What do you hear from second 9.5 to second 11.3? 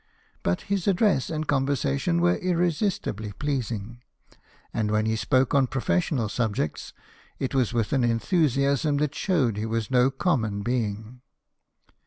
he was no common being."